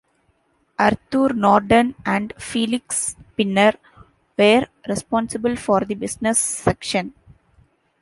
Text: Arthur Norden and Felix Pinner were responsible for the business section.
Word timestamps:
Arthur 0.79 1.31
Norden 1.35 1.93
and 2.03 2.33
Felix 2.39 3.15
Pinner 3.37 3.73
were 4.35 4.65
responsible 4.87 5.55
for 5.55 5.81
the 5.81 5.93
business 5.93 6.39
section. 6.39 7.13